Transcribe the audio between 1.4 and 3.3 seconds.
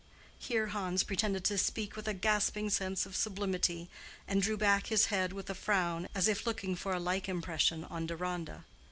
to speak with a gasping sense of